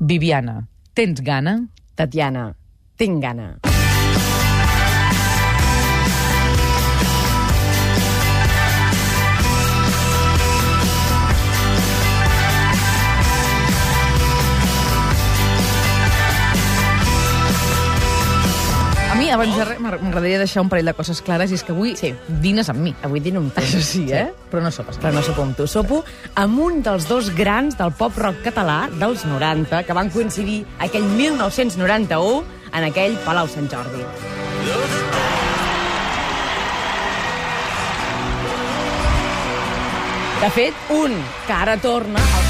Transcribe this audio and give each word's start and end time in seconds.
Viviana, 0.00 0.62
tens 0.96 1.20
gana? 1.20 1.58
Tatiana, 1.94 2.46
tinc 2.96 3.20
gana. 3.20 3.69
Mi, 19.30 19.34
abans 19.34 19.56
de 19.56 19.64
res, 19.64 19.78
m'agradaria 19.78 20.38
deixar 20.42 20.62
un 20.64 20.70
parell 20.72 20.88
de 20.90 20.94
coses 20.98 21.20
clares, 21.22 21.52
i 21.52 21.54
és 21.54 21.62
que 21.62 21.72
avui 21.72 21.94
Sí. 21.96 22.14
dines 22.42 22.68
amb 22.68 22.80
mi. 22.80 22.94
Avui 23.02 23.20
dino 23.20 23.40
amb 23.40 23.54
tu. 23.54 23.60
Això 23.60 23.80
sí, 23.80 24.06
eh? 24.10 24.32
Però 24.50 24.62
no 24.62 24.70
sopes. 24.70 24.98
Però 24.98 25.12
no 25.12 25.22
sopo 25.22 25.42
amb 25.42 25.56
tu. 25.56 25.66
Sopo 25.66 26.04
amb 26.34 26.58
un 26.58 26.82
dels 26.82 27.06
dos 27.08 27.30
grans 27.34 27.78
del 27.78 27.92
pop-rock 27.92 28.42
català 28.42 28.88
dels 28.98 29.24
90, 29.24 29.84
que 29.84 29.92
van 29.92 30.10
coincidir 30.10 30.64
aquell 30.78 31.04
1991 31.04 32.44
en 32.72 32.84
aquell 32.84 33.16
Palau 33.24 33.46
Sant 33.48 33.70
Jordi. 33.70 34.04
De 40.40 40.48
fet, 40.50 40.74
un 40.90 41.12
que 41.46 41.52
ara 41.52 41.76
torna... 41.76 42.18
El... 42.18 42.49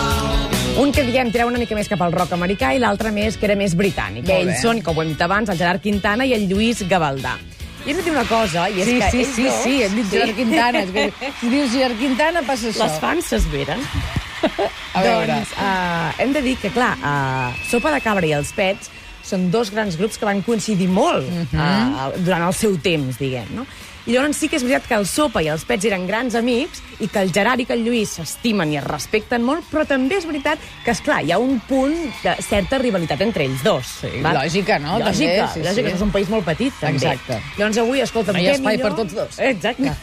Un 0.81 0.91
que, 0.95 1.03
diguem, 1.05 1.29
tirava 1.33 1.51
una 1.51 1.59
mica 1.61 1.75
més 1.77 1.89
cap 1.91 2.01
al 2.01 2.13
rock 2.15 2.31
americà 2.33 2.71
i 2.73 2.79
l'altre 2.81 3.11
més, 3.13 3.35
que 3.37 3.45
era 3.45 3.55
més 3.59 3.75
britànic. 3.77 4.25
Molt 4.25 4.37
Ells 4.39 4.53
bé. 4.55 4.59
són, 4.63 4.79
com 4.85 4.97
ho 4.97 5.03
hem 5.03 5.11
dit 5.13 5.21
abans, 5.21 5.49
el 5.53 5.59
Gerard 5.59 5.83
Quintana 5.83 6.25
i 6.25 6.33
el 6.37 6.47
Lluís 6.49 6.81
Gavaldà. 6.89 7.35
I 7.85 7.91
hem 7.91 7.97
de 7.97 8.03
dir 8.05 8.11
una 8.13 8.23
cosa, 8.29 8.67
i 8.69 8.81
és 8.81 8.87
Sí, 8.89 8.95
que 9.01 9.09
sí, 9.11 9.19
ells 9.21 9.35
sí, 9.35 9.43
dos... 9.45 9.59
sí, 9.63 9.75
hem 9.85 9.95
dit 9.99 10.09
Gerard 10.13 10.35
Quintana. 10.37 10.81
És 10.85 10.91
que, 10.95 11.05
si 11.41 11.49
dius 11.53 11.71
Gerard 11.73 11.99
Quintana, 12.01 12.41
passa 12.47 12.69
això. 12.71 12.85
Les 12.87 12.97
fans 13.03 13.29
s'esveren. 13.33 13.85
A 14.97 15.01
veure. 15.05 15.27
Doncs, 15.35 15.51
uh, 15.53 16.09
hem 16.23 16.33
de 16.33 16.41
dir 16.45 16.55
que, 16.61 16.71
clar, 16.73 16.95
uh, 16.97 17.53
Sopa 17.69 17.91
de 17.93 18.01
Cabra 18.01 18.25
i 18.29 18.33
els 18.37 18.49
Pets 18.57 18.89
són 19.25 19.49
dos 19.53 19.69
grans 19.73 19.97
grups 19.99 20.17
que 20.17 20.25
van 20.25 20.41
coincidir 20.41 20.87
molt 20.89 21.27
Mhm. 21.29 21.61
uh, 21.61 22.11
durant 22.25 22.47
el 22.47 22.53
seu 22.57 22.73
temps, 22.81 23.19
diguem, 23.21 23.51
no? 23.53 23.67
I 24.05 24.15
llavors 24.15 24.39
sí 24.41 24.49
que 24.49 24.57
és 24.57 24.63
veritat 24.65 24.87
que 24.89 24.97
el 24.97 25.05
Sopa 25.05 25.43
i 25.45 25.49
els 25.53 25.63
Pets 25.67 25.85
eren 25.85 26.07
grans 26.09 26.33
amics 26.37 26.81
i 27.05 27.07
que 27.11 27.21
el 27.21 27.31
Gerard 27.33 27.61
i 27.61 27.67
que 27.69 27.75
el 27.77 27.83
Lluís 27.85 28.15
s'estimen 28.17 28.71
i 28.73 28.79
es 28.79 28.85
respecten 28.87 29.43
molt, 29.45 29.67
però 29.69 29.85
també 29.85 30.17
és 30.17 30.25
veritat 30.25 30.61
que, 30.85 30.91
és 30.95 31.01
clar 31.05 31.19
hi 31.21 31.33
ha 31.35 31.37
un 31.41 31.59
punt 31.69 31.93
de 32.23 32.35
certa 32.41 32.79
rivalitat 32.81 33.21
entre 33.21 33.45
ells 33.45 33.61
dos. 33.65 33.97
Sí, 34.01 34.13
lògica, 34.25 34.79
no? 34.81 34.97
Lògica, 34.97 35.45
També, 35.45 35.53
sí, 35.53 35.65
lògica, 35.67 35.89
sí. 35.91 35.97
és 35.99 36.05
un 36.07 36.13
país 36.15 36.31
molt 36.33 36.47
petit, 36.49 36.73
també. 36.81 36.97
Exacte. 36.97 37.37
Llavors 37.59 37.81
avui, 37.83 38.01
escolta'm, 38.01 38.39
No 38.39 38.41
hi 38.41 38.49
ha 38.49 38.55
espai 38.57 38.77
millor... 38.79 38.89
per 38.89 39.03
tots 39.03 39.19
dos. 39.19 39.39
Exacte. 39.51 39.93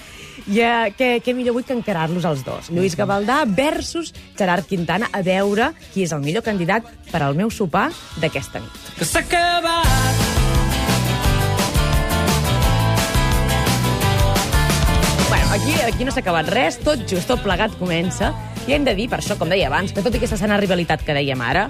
I 0.48 0.62
uh, 0.62 0.86
què, 0.96 1.10
què 1.20 1.34
millor 1.36 1.56
avui 1.56 1.66
que 1.66 1.74
encarar-los 1.74 2.24
els 2.24 2.46
dos? 2.46 2.70
Lluís 2.72 2.94
Gavaldà 2.96 3.42
versus 3.50 4.14
Gerard 4.38 4.70
Quintana 4.70 5.10
a 5.12 5.20
veure 5.26 5.72
qui 5.90 6.06
és 6.06 6.14
el 6.14 6.22
millor 6.24 6.46
candidat 6.46 6.86
per 7.10 7.24
al 7.26 7.36
meu 7.36 7.50
sopar 7.50 7.90
d'aquesta 8.22 8.62
nit. 8.62 8.82
que 8.96 9.04
s'ha 9.04 9.26
acabat. 9.26 10.27
Aquí, 15.88 16.04
no 16.04 16.12
s'ha 16.12 16.22
acabat 16.22 16.50
res, 16.52 16.78
tot 16.84 17.02
just, 17.08 17.28
tot 17.30 17.42
plegat 17.44 17.74
comença, 17.80 18.32
i 18.68 18.74
hem 18.76 18.84
de 18.84 18.94
dir, 18.96 19.08
per 19.08 19.22
això, 19.22 19.38
com 19.40 19.48
deia 19.48 19.68
abans, 19.70 19.94
que 19.94 20.04
tot 20.04 20.14
i 20.14 20.20
aquesta 20.20 20.38
sana 20.40 20.58
rivalitat 20.60 21.04
que 21.06 21.16
dèiem 21.16 21.40
ara, 21.44 21.68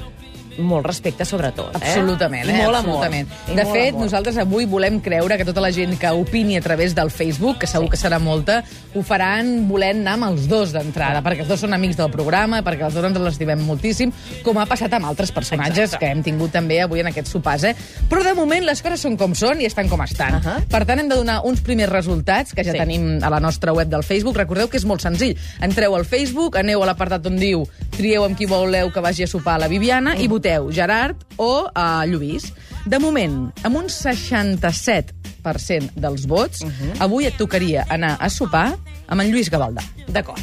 molt 0.58 0.86
respecte 0.86 1.24
sobretot. 1.24 1.74
Eh? 1.76 1.78
Absolutament, 1.80 2.46
I 2.48 2.50
eh? 2.50 2.62
molt 2.64 2.76
Absolutament. 2.76 3.28
amor. 3.30 3.52
I 3.52 3.56
De 3.56 3.64
molt 3.64 3.76
fet, 3.76 3.88
amor. 3.94 4.02
nosaltres 4.04 4.36
avui 4.38 4.66
volem 4.66 5.00
creure 5.00 5.36
que 5.38 5.44
tota 5.44 5.60
la 5.60 5.70
gent 5.72 5.96
que 5.98 6.10
opini 6.10 6.56
a 6.56 6.60
través 6.60 6.94
del 6.94 7.10
Facebook, 7.10 7.58
que 7.58 7.66
segur 7.66 7.88
que 7.90 7.96
serà 7.96 8.18
molta, 8.18 8.64
ho 8.94 9.02
faran 9.02 9.68
volent 9.68 10.00
anar 10.02 10.14
amb 10.18 10.24
els 10.32 10.48
dos 10.48 10.72
d'entrada, 10.72 11.22
perquè 11.22 11.40
els 11.44 11.48
dos 11.48 11.60
són 11.60 11.74
amics 11.74 11.96
del 11.96 12.10
programa, 12.10 12.62
perquè 12.66 12.84
els 12.86 12.94
dos 12.94 13.04
ens 13.04 13.18
l'estimem 13.18 13.60
moltíssim, 13.64 14.12
com 14.44 14.58
ha 14.58 14.66
passat 14.66 14.92
amb 14.94 15.06
altres 15.06 15.30
personatges 15.32 15.78
Exacte. 15.92 16.04
que 16.04 16.10
hem 16.12 16.22
tingut 16.22 16.50
també 16.52 16.80
avui 16.82 17.00
en 17.00 17.06
aquests 17.06 17.30
sopars, 17.30 17.64
eh? 17.64 17.74
Però 18.10 18.22
de 18.24 18.34
moment 18.34 18.64
les 18.64 18.82
coses 18.82 19.00
són 19.00 19.16
com 19.16 19.34
són 19.34 19.60
i 19.60 19.66
estan 19.66 19.88
com 19.88 20.00
estan. 20.02 20.34
Ahà. 20.40 20.58
Per 20.68 20.84
tant, 20.84 20.98
hem 20.98 21.08
de 21.08 21.14
donar 21.16 21.40
uns 21.44 21.60
primers 21.60 21.90
resultats, 21.92 22.52
que 22.54 22.64
ja 22.64 22.72
Sí. 22.72 22.78
tenim 22.78 23.22
a 23.22 23.30
la 23.30 23.40
nostra 23.40 23.72
web 23.72 23.88
del 23.88 24.02
Facebook. 24.02 24.36
Recordeu 24.36 24.68
que 24.68 24.76
és 24.76 24.84
molt 24.84 25.00
senzill. 25.00 25.36
Entreu 25.60 25.94
al 25.94 26.04
Facebook, 26.04 26.56
aneu 26.56 26.82
a 26.82 26.86
l'apartat 26.86 27.26
on 27.26 27.36
diu 27.36 27.66
trieu 27.96 28.24
amb 28.24 28.36
qui 28.36 28.46
voleu 28.46 28.90
que 28.92 29.00
vagi 29.00 29.22
a 29.24 29.26
sopar 29.26 29.54
a 29.54 29.58
la 29.58 29.68
Viviana 29.68 30.16
i 30.16 30.26
voteu 30.28 30.47
Gerard 30.72 31.16
o 31.36 31.68
a 31.74 32.06
Lluís. 32.08 32.52
De 32.88 32.98
moment, 33.02 33.50
amb 33.66 33.76
un 33.76 33.90
67% 33.92 35.92
dels 35.94 36.24
vots, 36.30 36.64
avui 37.04 37.28
et 37.28 37.36
tocaria 37.36 37.84
anar 37.92 38.16
a 38.20 38.30
sopar 38.32 38.70
amb 39.08 39.20
en 39.20 39.32
Lluís 39.32 39.52
Gavaldà. 39.52 39.84
D'acord. 40.08 40.40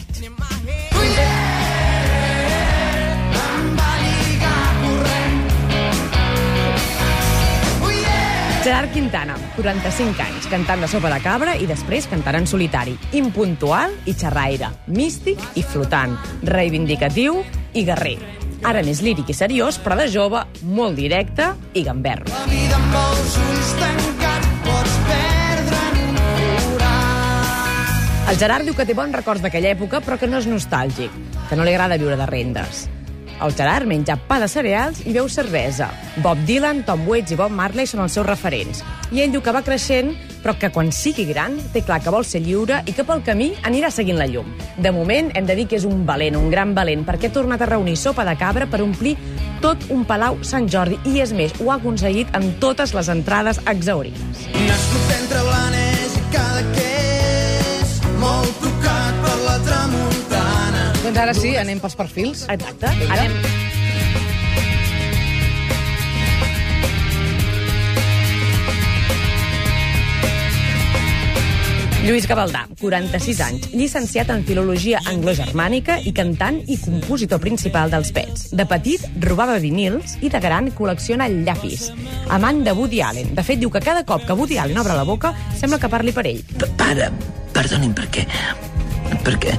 Gerard 8.65 8.91
Quintana, 8.93 9.35
45 9.55 10.23
anys, 10.25 10.47
cantant 10.49 10.81
de 10.81 10.87
sopa 10.89 11.11
de 11.13 11.19
cabra 11.21 11.53
i 11.61 11.67
després 11.69 12.07
cantant 12.09 12.39
en 12.39 12.47
solitari. 12.49 12.95
Impuntual 13.13 13.93
i 14.09 14.15
xerraire, 14.17 14.71
místic 14.89 15.37
i 15.53 15.61
flotant, 15.61 16.17
reivindicatiu 16.49 17.43
i 17.77 17.85
guerrer. 17.85 18.44
Ara 18.65 18.81
més 18.81 18.97
líric 19.05 19.27
i 19.29 19.33
seriós, 19.37 19.77
però 19.77 19.93
de 19.99 20.07
jove, 20.09 20.39
molt 20.65 20.97
directe 20.97 21.51
i 21.77 21.83
gamberro. 21.85 22.25
La 22.31 22.47
vida 22.49 22.79
amb 22.79 22.97
els 22.97 23.35
ulls 23.43 23.73
tancats 23.77 24.49
pots 24.65 24.95
perdre 25.11 25.83
en 25.91 26.01
un. 26.01 26.17
El 28.33 28.41
Gerard 28.41 28.65
diu 28.65 28.73
que 28.73 28.87
té 28.89 28.97
bons 28.97 29.13
records 29.13 29.45
d'aquella 29.45 29.75
època, 29.77 30.01
però 30.01 30.17
que 30.17 30.25
no 30.25 30.41
és 30.41 30.49
nostàlgic, 30.49 31.13
que 31.45 31.59
no 31.59 31.67
li 31.67 31.75
agrada 31.75 32.01
viure 32.01 32.17
de 32.17 32.25
rendes. 32.31 32.87
El 33.43 33.51
Gerard 33.55 33.87
menja 33.87 34.15
pa 34.15 34.37
de 34.39 34.47
cereals 34.47 35.01
i 35.03 35.11
beu 35.15 35.27
cervesa. 35.29 35.89
Bob 36.23 36.39
Dylan, 36.47 36.83
Tom 36.87 37.03
Waits 37.07 37.35
i 37.35 37.39
Bob 37.39 37.51
Marley 37.51 37.87
són 37.89 38.05
els 38.05 38.15
seus 38.15 38.27
referents. 38.27 38.83
I 39.11 39.21
ell 39.21 39.33
diu 39.33 39.41
que 39.43 39.53
va 39.53 39.63
creixent, 39.65 40.13
però 40.43 40.55
que 40.59 40.69
quan 40.71 40.91
sigui 40.93 41.25
gran 41.27 41.57
té 41.73 41.81
clar 41.85 41.99
que 42.03 42.13
vol 42.13 42.25
ser 42.25 42.41
lliure 42.45 42.79
i 42.85 42.93
que 42.95 43.03
pel 43.05 43.23
camí 43.25 43.51
anirà 43.67 43.91
seguint 43.91 44.19
la 44.19 44.27
llum. 44.29 44.47
De 44.77 44.91
moment, 44.95 45.31
hem 45.35 45.49
de 45.49 45.55
dir 45.57 45.67
que 45.67 45.79
és 45.79 45.87
un 45.89 46.05
valent, 46.07 46.37
un 46.39 46.51
gran 46.53 46.75
valent, 46.77 47.03
perquè 47.05 47.29
ha 47.29 47.35
tornat 47.35 47.65
a 47.65 47.69
reunir 47.73 47.97
sopa 47.97 48.25
de 48.27 48.37
cabra 48.39 48.69
per 48.69 48.83
omplir 48.85 49.15
tot 49.61 49.81
un 49.89 50.05
Palau 50.05 50.39
Sant 50.45 50.69
Jordi. 50.69 50.99
I 51.09 51.21
és 51.25 51.33
més, 51.33 51.55
ho 51.59 51.71
ha 51.71 51.79
aconseguit 51.79 52.29
amb 52.37 52.59
totes 52.61 52.93
les 52.93 53.09
entrades 53.09 53.59
exaurides. 53.65 54.47
Nascut 54.67 55.13
entre 55.19 55.43
Blanes 55.49 56.15
i 56.15 56.25
Cadaqués, 56.31 56.74
Doncs 61.15 61.23
ara 61.23 61.33
sí, 61.37 61.53
anem 61.55 61.79
pels 61.79 61.95
perfils. 61.95 62.41
Exacte. 62.51 62.91
Anem... 63.07 63.37
Lluís 72.05 72.27
Gavaldà, 72.29 72.67
46 72.77 73.39
anys, 73.41 73.63
llicenciat 73.73 74.29
en 74.29 74.43
Filologia 74.45 74.99
Anglogermànica 75.09 75.95
i 76.05 76.11
cantant 76.13 76.59
i 76.69 76.75
compositor 76.77 77.39
principal 77.41 77.89
dels 77.89 78.11
Pets. 78.13 78.51
De 78.53 78.67
petit, 78.69 79.01
robava 79.25 79.55
vinils 79.63 80.13
i 80.21 80.29
de 80.29 80.41
gran 80.43 80.69
col·lecciona 80.77 81.25
llapis. 81.31 81.87
Amant 82.35 82.61
de 82.67 82.75
Woody 82.77 83.01
Allen. 83.01 83.33
De 83.33 83.41
fet, 83.47 83.57
diu 83.63 83.73
que 83.73 83.81
cada 83.81 84.03
cop 84.05 84.21
que 84.27 84.37
Woody 84.37 84.59
Allen 84.61 84.77
obre 84.83 84.93
la 84.99 85.07
boca 85.07 85.33
sembla 85.57 85.81
que 85.81 85.89
parli 85.89 86.13
per 86.13 86.27
ell. 86.29 86.43
Pa- 86.61 86.69
Pare, 86.83 87.09
perdonin, 87.57 87.95
perquè... 87.97 88.27
Perquè 89.25 89.57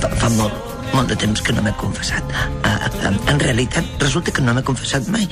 fa, 0.00 0.08
fa 0.08 0.32
molt, 0.38 0.56
molt 0.92 1.08
de 1.08 1.16
temps 1.16 1.40
que 1.42 1.52
no 1.56 1.62
m'he 1.64 1.72
confessat. 1.80 2.24
Uh, 2.64 3.14
en 3.30 3.40
realitat, 3.40 3.84
resulta 4.02 4.32
que 4.34 4.42
no 4.44 4.54
m'he 4.54 4.62
confessat 4.66 5.08
mai. 5.12 5.26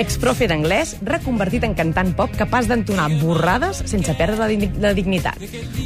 Exprofe 0.00 0.46
d'anglès, 0.48 0.94
reconvertit 1.04 1.64
en 1.66 1.74
cantant 1.74 2.12
pop 2.16 2.30
capaç 2.38 2.68
d'entonar 2.70 3.08
borrades 3.20 3.82
sense 3.90 4.14
perdre 4.18 4.38
la, 4.38 4.46
digni- 4.48 4.70
la 4.80 4.92
dignitat. 4.94 5.40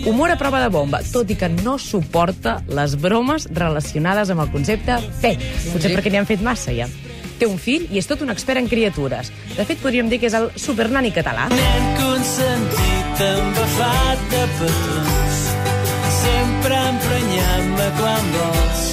Humor 0.05 0.35
a 0.35 0.37
prova 0.41 0.61
de 0.63 0.69
bomba, 0.73 1.01
tot 1.13 1.31
i 1.33 1.39
que 1.41 1.49
no 1.49 1.79
suporta 1.81 2.59
les 2.69 2.99
bromes 3.01 3.49
relacionades 3.51 4.31
amb 4.31 4.45
el 4.45 4.53
concepte 4.53 5.01
pet. 5.25 5.41
Potser 5.73 5.95
perquè 5.97 6.13
n'hi 6.13 6.21
han 6.21 6.29
fet 6.29 6.45
massa, 6.45 6.75
ja. 6.77 6.87
Té 7.41 7.49
un 7.51 7.57
fill 7.59 7.89
i 7.91 7.99
és 7.99 8.07
tot 8.07 8.21
un 8.23 8.31
expert 8.31 8.61
en 8.61 8.69
criatures. 8.71 9.33
De 9.57 9.65
fet, 9.67 9.81
podríem 9.83 10.07
dir 10.13 10.21
que 10.23 10.29
és 10.31 10.37
el 10.39 10.51
supernani 10.55 11.11
català. 11.11 11.49
Nen 11.51 11.89
consentit, 11.99 13.25
embafat 13.25 14.29
de 14.31 14.45
petons, 14.61 15.24
sempre 16.25 16.83
emprenyant-me 16.91 17.89
quan 18.01 18.33
vols. 18.39 18.85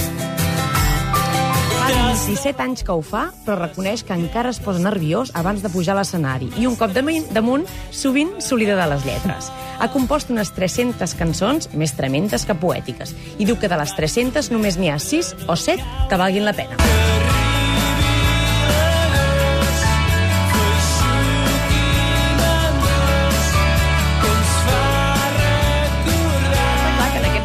27 1.91 2.61
anys 2.61 2.83
que 2.85 2.93
ho 2.93 3.01
fa, 3.03 3.25
però 3.45 3.57
reconeix 3.59 4.03
que 4.07 4.15
encara 4.15 4.51
es 4.53 4.59
posa 4.63 4.79
nerviós 4.83 5.33
abans 5.35 5.63
de 5.63 5.71
pujar 5.73 5.95
a 5.95 5.99
l'escenari. 5.99 6.51
I 6.61 6.67
un 6.69 6.77
cop 6.79 6.93
damunt, 6.93 7.65
sovint 7.91 8.37
s'oblida 8.39 8.77
de 8.79 8.87
les 8.93 9.07
lletres. 9.07 9.51
Ha 9.81 9.89
compost 9.91 10.29
unes 10.31 10.53
300 10.55 11.17
cançons, 11.17 11.71
més 11.73 11.95
tremendes 11.97 12.45
que 12.45 12.55
poètiques. 12.55 13.15
I 13.39 13.49
diu 13.49 13.57
que 13.59 13.71
de 13.71 13.81
les 13.81 13.95
300 13.97 14.51
només 14.53 14.77
n'hi 14.77 14.93
ha 14.93 14.99
6 15.01 15.35
o 15.47 15.57
7 15.57 16.07
que 16.09 16.21
valguin 16.21 16.47
la 16.47 16.55
pena. 16.55 16.77
Que 16.77 17.30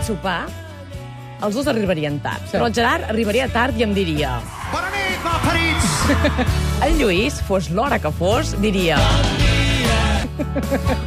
sopar 0.06 0.44
els 1.44 1.56
dos 1.56 1.66
arribarien 1.68 2.18
tard. 2.24 2.44
Sí. 2.46 2.54
Però 2.56 2.68
el 2.68 2.74
Gerard 2.74 3.10
arribaria 3.10 3.48
tard 3.52 3.76
i 3.76 3.84
em 3.84 3.92
diria... 3.96 4.38
Bona 4.72 4.88
nit, 4.94 5.18
malparits! 5.24 5.90
El 6.86 6.96
Lluís, 7.00 7.40
fos 7.44 7.68
l'hora 7.74 8.00
que 8.00 8.12
fos, 8.16 8.54
diria... 8.62 9.00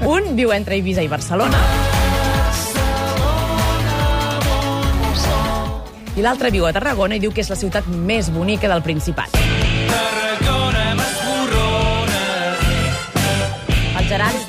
Un 0.10 0.34
viu 0.38 0.54
entre 0.54 0.78
Eivissa 0.78 1.06
i 1.06 1.10
Barcelona. 1.10 1.60
I 6.18 6.26
l'altre 6.26 6.52
viu 6.52 6.66
a 6.68 6.74
Tarragona 6.76 7.16
i 7.16 7.24
diu 7.24 7.32
que 7.34 7.46
és 7.46 7.50
la 7.52 7.58
ciutat 7.58 7.88
més 7.90 8.30
bonica 8.34 8.70
del 8.70 8.84
Principat. 8.86 9.38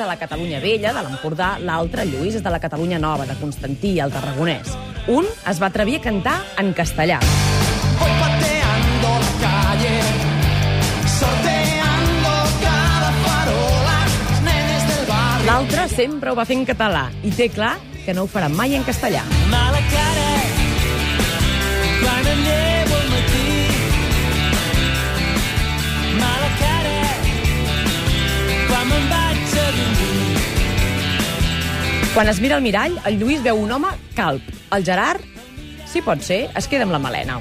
És 0.00 0.06
de 0.06 0.08
la 0.08 0.16
Catalunya 0.16 0.60
Vella, 0.60 0.94
de 0.96 1.02
l'Empordà, 1.04 1.58
l'altre, 1.60 2.06
Lluís, 2.08 2.38
és 2.38 2.42
de 2.42 2.50
la 2.50 2.58
Catalunya 2.58 2.98
Nova, 2.98 3.26
de 3.28 3.34
Constantí, 3.36 3.98
el 4.00 4.12
tarragonès. 4.12 4.72
Un 5.12 5.26
es 5.28 5.60
va 5.60 5.68
atrevir 5.68 5.98
a 5.98 6.04
cantar 6.06 6.38
en 6.58 6.72
castellà. 6.72 7.18
Voy 8.00 8.14
pateando 8.22 9.10
la 9.20 9.32
calle, 9.44 9.92
sorteando 11.18 12.32
cada 12.64 13.12
farola, 13.26 13.98
los 14.30 14.40
nenes 14.48 14.88
del 14.88 15.06
barrio. 15.06 15.46
L'altre 15.52 15.88
sempre 15.88 16.30
ho 16.30 16.34
va 16.38 16.48
fer 16.48 16.56
en 16.56 16.64
català 16.64 17.10
i 17.22 17.30
té 17.36 17.50
clar 17.52 17.76
que 18.06 18.16
no 18.16 18.24
ho 18.24 18.30
farà 18.30 18.48
mai 18.48 18.78
en 18.78 18.88
castellà. 18.88 19.26
Mala 19.52 19.69
Quan 32.20 32.28
es 32.28 32.38
mira 32.42 32.56
al 32.56 32.60
mirall, 32.60 32.98
el 33.08 33.14
Lluís 33.16 33.40
veu 33.40 33.56
un 33.56 33.70
home 33.72 33.88
calp. 34.12 34.44
El 34.76 34.82
Gerard, 34.84 35.22
si 35.88 36.02
pot 36.04 36.20
ser, 36.20 36.50
es 36.52 36.66
queda 36.68 36.84
amb 36.84 36.92
la 36.92 36.98
melena. 37.00 37.38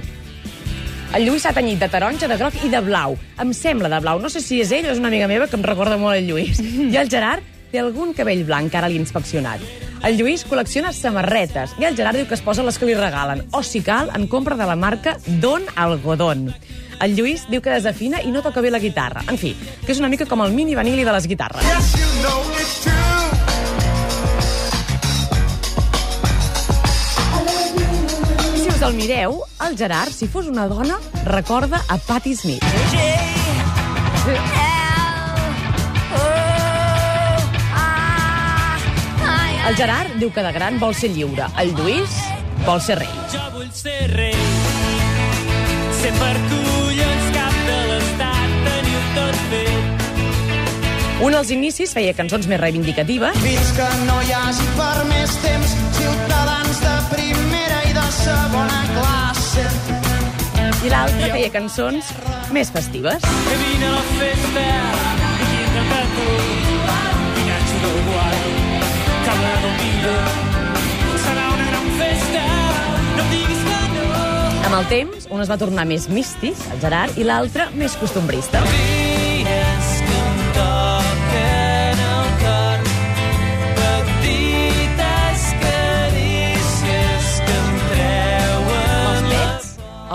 El 1.18 1.26
Lluís 1.28 1.44
s'ha 1.44 1.52
tenyit 1.52 1.81
de 1.81 1.90
taronja, 1.92 2.30
de 2.31 2.38
groc 2.40 2.56
i 2.64 2.70
de 2.72 2.80
blau. 2.86 3.18
Em 3.44 3.52
sembla 3.52 3.90
de 3.92 4.00
blau. 4.00 4.22
No 4.24 4.31
sé 4.31 4.40
si 4.40 4.62
és 4.64 4.72
ell 4.72 4.88
o 4.88 4.94
és 4.94 5.02
una 5.04 5.12
amiga 5.12 5.28
meva 5.28 5.50
que 5.52 5.60
em 5.60 5.68
recorda 5.68 5.98
molt 6.00 6.16
el 6.16 6.30
Lluís. 6.30 6.64
I 6.64 6.96
el 6.96 7.12
Gerard 7.12 7.44
té 7.74 7.84
algun 7.84 8.16
cabell 8.16 8.46
blanc, 8.48 8.72
que 8.72 8.80
ara 8.80 8.88
l'he 8.88 9.02
inspeccionat. 9.04 9.68
El 10.08 10.16
Lluís 10.16 10.48
col·lecciona 10.48 10.96
samarretes 10.96 11.75
i 11.75 11.84
el 11.84 12.00
Gerard 12.00 12.22
diu 12.22 12.32
que 12.32 12.40
es 12.40 12.46
posa 12.48 12.64
les 12.64 12.80
que 12.80 12.88
li 12.88 12.96
regalen. 12.96 13.50
O, 13.52 13.66
si 13.68 13.84
cal, 13.84 14.16
en 14.16 14.32
compra 14.32 14.56
de 14.56 14.64
la 14.64 14.80
marca 14.80 15.18
Don 15.44 15.68
Algodón. 15.75 16.54
El 17.04 17.20
Lluís 17.20 17.50
diu 17.52 17.60
que 17.60 17.75
desafina 17.75 18.24
i 18.24 18.32
no 18.32 18.48
toca 18.48 18.64
bé 18.64 18.72
la 18.72 18.80
guitarra. 18.80 19.28
En 19.28 19.36
fi, 19.36 19.58
que 19.84 19.92
és 19.92 20.00
una 20.00 20.08
mica 20.08 20.24
com 20.24 20.48
el 20.48 20.56
mini 20.56 20.80
vanili 20.80 21.04
de 21.04 21.20
les 21.20 21.28
guitarres. 21.28 21.68
Yes, 21.68 21.96
you 22.00 22.12
know 22.24 22.40
it's 22.56 22.80
true. 22.88 23.09
Us 28.80 28.88
el 28.88 28.94
mireu, 28.96 29.42
el 29.68 29.78
Gerard, 29.78 30.12
si 30.12 30.28
fos 30.28 30.48
una 30.48 30.68
dona, 30.68 30.98
recorda 31.26 31.84
a 31.88 31.98
Patti 31.98 32.36
Smith. 32.36 32.64
El 39.68 39.76
Gerard 39.76 40.16
diu 40.20 40.31
que 40.31 40.44
de 40.44 40.52
gran 40.52 40.80
vol 40.80 40.96
ser 40.96 41.12
lliure. 41.12 41.50
El 41.60 41.74
Lluís 41.76 42.16
vol 42.66 42.80
ser 42.81 43.00
rei. 43.02 43.12
Jo 43.34 43.44
vull 43.58 43.70
ser 43.74 44.08
rei. 44.14 44.38
Ser 46.00 46.14
per 46.16 46.34
collons 46.48 47.28
cap 47.36 47.60
de 47.68 47.78
l'estat, 47.92 48.58
teniu 48.70 49.04
tot 49.20 49.44
fet. 49.52 50.08
Un 51.28 51.36
als 51.36 51.52
inicis 51.52 51.92
feia 51.94 52.16
cançons 52.16 52.48
més 52.48 52.62
reivindicatives 52.62 53.36
Fins 53.44 53.72
que 53.75 53.88
no 54.08 54.22
hi 54.24 54.32
hagi 54.38 54.72
per 54.80 54.96
més 55.12 55.36
temps 55.44 55.78
ciutadans 56.00 56.84
de 56.86 56.98
primera 57.12 57.49
i 58.19 58.21
segona 58.21 58.80
classe. 58.95 59.66
i 60.83 60.92
l'altre 60.92 61.30
feia 61.31 61.50
cançons 61.54 62.12
més 62.56 62.71
festives. 62.71 63.24
Que 63.24 63.57
vine 63.62 63.88
a 63.88 63.94
la 63.94 64.04
festa, 64.18 64.66
aquí 65.30 65.62
de 65.75 66.01
tu. 66.18 66.27
Vinatxo 67.38 67.80
del 67.86 67.98
guai, 68.10 68.44
cada 69.27 69.54
domingo. 69.63 70.16
Serà 71.25 71.48
una 71.56 71.68
gran 71.71 71.89
festa, 72.04 72.45
no 73.18 73.27
diguis 73.31 73.66
que 73.71 73.81
no. 73.95 74.07
Amb 74.68 74.80
el 74.81 74.88
temps, 74.94 75.27
un 75.31 75.44
es 75.44 75.51
va 75.51 75.60
tornar 75.62 75.88
més 75.88 76.10
místic, 76.12 76.69
el 76.74 76.81
Gerard, 76.83 77.19
i 77.19 77.27
l'altre 77.27 77.69
més 77.75 77.95
costumbrista. 78.00 78.63
Dies 78.68 78.99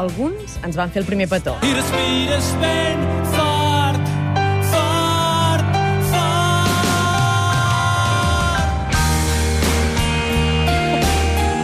Alguns 0.05 0.59
ens 0.67 0.77
van 0.77 0.91
fer 0.93 1.01
el 1.03 1.07
primer 1.09 1.29
petó. 1.31 1.55
I 1.65 1.73
respires 1.77 2.51
ben 2.61 3.01
fort, 3.33 4.11
fort, 4.73 5.71
fort. 6.11 6.55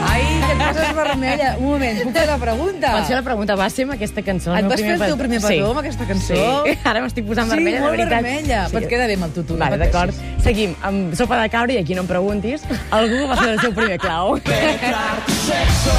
Ai, 0.08 0.22
que 0.46 0.52
et 0.54 0.62
poses 0.62 0.94
vermella. 0.96 1.50
Un 1.60 1.66
moment, 1.75 2.00
puc 2.06 2.14
fer 2.16 2.25
la 2.31 2.38
pregunta? 2.40 2.92
Pots 2.96 3.10
fer 3.12 3.19
la 3.19 3.25
pregunta, 3.28 3.56
va 3.60 3.69
ser 3.72 3.84
amb 3.88 3.94
aquesta 3.98 4.25
cançó. 4.26 4.54
Et 4.56 4.70
vas 4.72 4.81
fer 4.86 4.94
el 4.96 5.04
teu 5.04 5.19
primer 5.20 5.40
petó 5.44 5.70
amb 5.75 5.82
aquesta 5.82 6.08
cançó? 6.08 6.40
Sí, 6.64 6.76
ara 6.94 7.04
m'estic 7.04 7.28
posant 7.28 7.50
Sí, 7.50 7.56
vermella, 7.58 7.82
molt 7.84 7.93
de 7.93 7.98
veritat. 8.04 8.22
vermella, 8.25 8.62
però 8.72 8.82
et 8.84 8.90
queda 8.94 9.10
bé 9.10 9.19
amb 9.20 9.28
el 9.28 9.34
tutu, 9.36 9.58
Vale, 9.60 9.81
d'acord. 9.84 10.22
Seguim, 10.46 10.72
amb 10.86 11.12
sopa 11.19 11.43
de 11.43 11.48
cabra, 11.52 11.76
i 11.76 11.82
aquí 11.84 11.98
no 11.98 12.06
em 12.06 12.10
preguntis, 12.10 12.64
algú 12.96 13.26
va 13.28 13.36
fer 13.43 13.50
el 13.56 13.60
seu 13.66 13.76
primer 13.76 14.00
clau. 14.00 14.38
Penetrar 14.48 15.20
tu 15.28 15.36
sexo, 15.44 15.98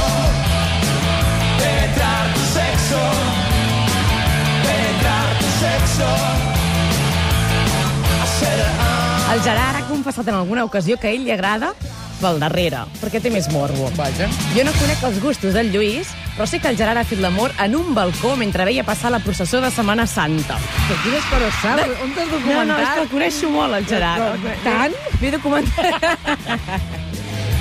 sexo, 2.92 3.02
penetrar 4.66 5.28
tu 5.40 5.46
sexo. 5.60 6.10
Hacer 8.24 8.60
El 9.34 9.42
Gerard 9.44 9.76
ha 9.78 9.88
confessat 9.88 10.28
en 10.28 10.36
alguna 10.36 10.64
ocasió 10.66 10.98
que 11.00 11.08
a 11.08 11.12
ell 11.16 11.24
li 11.24 11.32
agrada 11.32 11.74
pel 12.22 12.38
darrere, 12.40 12.84
perquè 13.02 13.22
té 13.24 13.32
més 13.34 13.48
morbo. 13.50 13.88
Vaja. 13.98 14.28
Jo 14.54 14.64
no 14.68 14.74
conec 14.78 15.02
els 15.08 15.18
gustos 15.24 15.56
del 15.58 15.72
Lluís, 15.74 16.12
però 16.36 16.46
sé 16.46 16.60
que 16.62 16.68
el 16.70 16.78
Gerard 16.78 17.00
ha 17.02 17.06
fet 17.08 17.18
l'amor 17.24 17.52
en 17.64 17.76
un 17.80 17.96
balcó 17.98 18.36
mentre 18.38 18.66
veia 18.68 18.84
passar 18.86 19.10
la 19.12 19.20
processó 19.24 19.62
de 19.64 19.72
Setmana 19.74 20.06
Santa. 20.06 20.60
Però 20.88 21.00
quines 21.02 21.26
coses 21.32 21.58
saps? 21.64 21.96
On 22.04 22.14
t'has 22.14 22.28
No, 22.30 22.38
documentat? 22.38 22.68
no, 22.68 22.82
és 22.84 22.90
que 22.94 23.02
el 23.08 23.10
coneixo 23.16 23.50
molt, 23.50 23.74
el 23.80 23.88
Gerard. 23.90 24.36
Però, 24.44 24.58
tant? 24.68 24.94
M'he 25.22 25.32
documentat. 25.32 27.00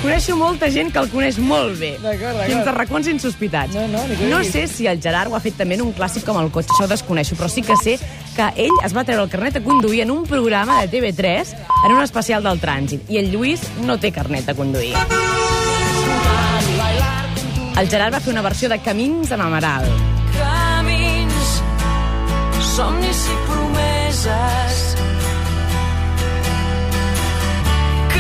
Coneixo 0.00 0.32
molta 0.32 0.70
gent 0.72 0.88
que 0.94 1.00
el 1.02 1.10
coneix 1.12 1.36
molt 1.44 1.76
bé. 1.76 1.90
D'acord, 2.00 2.32
d'acord. 2.32 2.48
Fins 2.48 2.68
a 2.70 2.72
racons 2.72 3.08
insospitats. 3.12 3.74
No, 3.76 3.84
no, 3.92 4.00
no 4.30 4.38
sé 4.48 4.64
si 4.70 4.86
el 4.88 5.00
Gerard 5.04 5.28
ho 5.28 5.36
ha 5.36 5.42
fet 5.44 5.58
també 5.60 5.76
en 5.76 5.84
un 5.84 5.92
clàssic 5.92 6.24
com 6.24 6.38
el 6.40 6.48
cotxe, 6.54 6.72
això 6.72 6.86
ho 6.86 6.88
desconeixo, 6.88 7.36
però 7.36 7.50
sí 7.52 7.60
que 7.60 7.76
sé 7.76 7.98
que 8.32 8.46
ell 8.64 8.80
es 8.86 8.96
va 8.96 9.04
treure 9.04 9.26
el 9.26 9.32
carnet 9.32 9.58
de 9.58 9.62
conduir 9.66 10.00
en 10.06 10.14
un 10.14 10.24
programa 10.24 10.80
de 10.80 10.88
TV3 10.88 11.52
en 11.84 11.92
un 11.92 12.00
especial 12.00 12.48
del 12.48 12.62
trànsit. 12.64 13.12
I 13.12 13.20
el 13.20 13.28
Lluís 13.34 13.66
no 13.84 13.98
té 14.00 14.08
carnet 14.12 14.48
de 14.48 14.56
conduir. 14.56 14.94
El 17.76 17.88
Gerard 17.92 18.16
va 18.16 18.24
fer 18.24 18.32
una 18.32 18.42
versió 18.44 18.72
de 18.72 18.80
Camins 18.80 19.36
amb 19.36 19.50
Amaral. 19.50 19.84
Camins, 20.32 21.56
somnis 22.72 23.26
i 23.28 23.49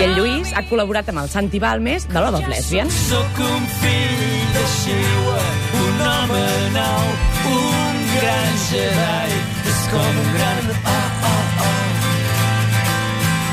I 0.00 0.04
el 0.06 0.14
Lluís 0.16 0.48
ha 0.56 0.62
col·laborat 0.64 1.10
amb 1.12 1.20
el 1.20 1.26
Santi 1.28 1.58
Balmes 1.60 2.06
de 2.08 2.20
Love 2.24 2.38
of 2.38 2.46
Lesbians. 2.48 2.94
Sóc 3.10 3.40
un 3.44 3.66
fill 3.82 4.22
de 4.54 4.62
Xiua, 4.72 5.42
un 5.76 6.00
home 6.06 6.44
nou, 6.72 7.10
un 7.50 8.00
gran 8.14 8.56
Jedi. 8.70 9.42
És 9.74 9.82
com 9.92 10.22
un 10.22 10.32
gran... 10.38 10.72
Ah, 10.88 10.94
ah, 11.32 11.66
ah. 11.66 11.76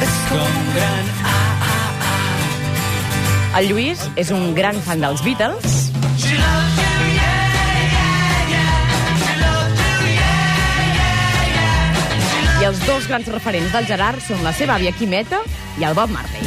És 0.07 0.15
com 0.29 0.55
un 0.61 0.71
gran... 0.77 1.11
Ah, 1.33 1.35
ah, 1.67 1.83
ah. 2.13 3.59
El 3.59 3.67
Lluís 3.73 4.07
és 4.15 4.31
un 4.31 4.53
gran 4.55 4.79
fan 4.87 5.03
dels 5.03 5.27
Beatles 5.27 5.77
She 6.15 6.66
els 12.67 12.79
dos 12.85 13.07
grans 13.07 13.27
referents 13.31 13.71
del 13.71 13.85
Gerard 13.87 14.19
són 14.25 14.41
la 14.43 14.51
seva 14.55 14.75
àvia 14.75 14.91
Quimeta 14.91 15.39
i 15.79 15.85
el 15.87 15.93
Bob 15.95 16.11
Marley. 16.11 16.41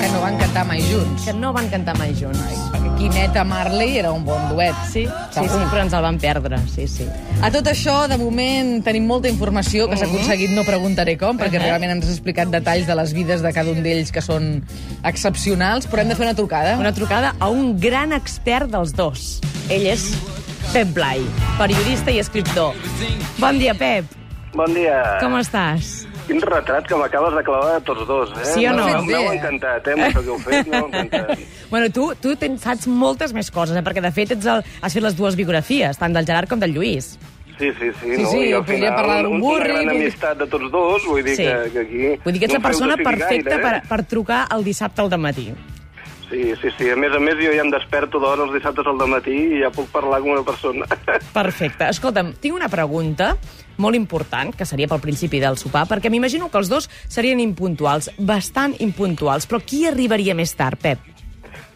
Que 0.00 0.10
no 0.12 0.20
van 0.20 0.36
cantar 0.38 0.64
mai 0.68 0.82
junts. 0.84 1.24
Que 1.24 1.32
no 1.32 1.52
van 1.56 1.70
cantar 1.72 1.94
mai 1.96 2.12
junts. 2.18 2.42
Perquè 2.74 2.92
Quineta 2.98 3.44
Marley 3.48 3.96
era 4.02 4.12
un 4.12 4.24
bon 4.26 4.48
duet. 4.50 4.76
Sí, 4.90 5.06
sí, 5.32 5.40
sí, 5.48 5.62
però 5.70 5.82
ens 5.86 5.96
el 5.96 6.04
van 6.04 6.18
perdre, 6.20 6.58
sí, 6.72 6.86
sí. 6.90 7.08
A 7.44 7.50
tot 7.54 7.66
això, 7.72 7.96
de 8.12 8.18
moment, 8.20 8.76
tenim 8.84 9.08
molta 9.08 9.28
informació 9.32 9.88
que 9.88 9.96
s'ha 9.96 10.08
aconseguit, 10.08 10.52
no 10.56 10.64
preguntaré 10.68 11.16
com, 11.20 11.36
perquè 11.40 11.56
Uh-huh. 11.56 11.66
realment 11.70 11.96
ens 11.96 12.04
has 12.04 12.16
explicat 12.18 12.52
detalls 12.52 12.86
de 12.88 12.94
les 12.98 13.12
vides 13.16 13.40
de 13.44 13.52
cada 13.56 13.72
un 13.72 13.82
d'ells 13.84 14.12
que 14.12 14.20
són 14.24 14.62
excepcionals, 15.04 15.88
però 15.88 16.04
hem 16.04 16.12
de 16.12 16.16
fer 16.16 16.28
una 16.28 16.36
trucada. 16.36 16.76
Una 16.76 16.92
trucada 16.92 17.34
a 17.38 17.48
un 17.48 17.78
gran 17.80 18.12
expert 18.12 18.68
dels 18.72 18.92
dos. 18.96 19.40
Ell 19.72 19.86
és 19.88 20.10
Pep 20.72 20.88
Blai, 20.92 21.20
periodista 21.58 22.10
i 22.12 22.18
escriptor. 22.20 22.74
Bon 23.40 23.58
dia, 23.58 23.72
Pep. 23.74 24.04
Bon 24.56 24.72
dia. 24.74 24.98
Com 25.22 25.36
estàs? 25.38 26.04
Quin 26.26 26.40
retrat 26.42 26.88
que 26.90 26.96
m'acabes 26.98 27.36
de 27.36 27.42
clavar 27.46 27.76
a 27.78 27.82
tots 27.86 28.02
dos, 28.08 28.32
eh? 28.40 28.44
Sí 28.50 28.66
o 28.66 28.72
no? 28.74 28.84
M'heu- 28.88 29.04
M'heu 29.06 29.28
encantat, 29.36 29.86
eh? 29.86 29.94
amb 29.94 30.06
això 30.08 30.22
que 30.24 30.32
heu 30.32 30.38
fet, 30.42 30.66
m'heu 30.68 30.88
encantat. 30.90 31.38
Bueno, 31.70 31.88
tu, 31.94 32.08
tu 32.20 32.34
saps 32.58 32.86
moltes 32.90 33.32
més 33.36 33.50
coses, 33.54 33.76
eh? 33.78 33.84
perquè 33.86 34.02
de 34.04 34.10
fet 34.12 34.34
ets 34.36 34.46
el, 34.50 34.64
has 34.82 34.92
fet 34.96 35.04
les 35.06 35.16
dues 35.16 35.36
biografies, 35.38 35.96
tant 36.00 36.12
del 36.16 36.26
Gerard 36.26 36.48
com 36.50 36.58
del 36.60 36.74
Lluís. 36.74 37.12
Sí, 37.56 37.70
sí, 37.78 37.88
sí. 38.02 38.16
Sí, 38.16 38.22
no? 38.22 38.30
sí, 38.32 38.40
I 38.50 38.52
al 38.52 38.64
podria 38.66 38.90
final, 38.90 38.96
parlar 38.98 39.22
d'un 39.24 39.34
un- 39.38 39.40
burri, 39.40 39.70
Una 39.70 39.72
gran 39.72 39.86
podria- 39.86 40.02
amistat 40.02 40.38
de 40.42 40.46
tots 40.50 40.72
dos, 40.72 41.06
vull 41.06 41.22
dir 41.24 41.36
Sí. 41.36 41.46
que, 41.46 41.70
que 41.72 41.78
aquí... 41.86 42.20
Vull 42.24 42.32
dir 42.34 42.40
que 42.42 42.46
ets 42.50 42.54
no 42.54 42.60
la 42.60 42.66
persona 42.68 42.96
perfecta 42.98 43.56
gaire, 43.56 43.62
per, 43.62 43.88
per 43.88 44.02
trucar 44.04 44.42
el 44.52 44.64
dissabte 44.66 45.00
al 45.06 45.16
matí. 45.18 45.52
Sí, 46.30 46.54
sí, 46.60 46.72
sí. 46.76 46.90
A 46.90 46.96
més 46.98 47.14
a 47.14 47.20
més, 47.22 47.38
jo 47.38 47.52
ja 47.54 47.62
em 47.62 47.70
desperto 47.70 48.18
d'hora 48.22 48.46
els 48.46 48.54
dissabtes 48.56 48.88
al 48.90 48.98
matí 49.10 49.36
i 49.56 49.60
ja 49.62 49.70
puc 49.74 49.90
parlar 49.94 50.20
com 50.24 50.34
una 50.34 50.44
persona. 50.46 50.88
Perfecte. 51.40 51.90
Escolta'm, 51.92 52.34
tinc 52.42 52.58
una 52.58 52.70
pregunta 52.72 53.34
molt 53.78 53.98
important, 53.98 54.54
que 54.56 54.66
seria 54.66 54.88
pel 54.90 55.02
principi 55.04 55.40
del 55.42 55.58
sopar, 55.60 55.84
perquè 55.90 56.10
m'imagino 56.10 56.48
que 56.50 56.58
els 56.62 56.72
dos 56.72 56.88
serien 57.06 57.42
impuntuals, 57.42 58.10
bastant 58.18 58.74
impuntuals, 58.80 59.46
però 59.46 59.62
qui 59.62 59.84
arribaria 59.86 60.34
més 60.34 60.56
tard, 60.56 60.80
Pep? 60.80 61.15